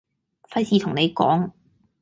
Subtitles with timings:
[0.49, 1.51] 費事同你講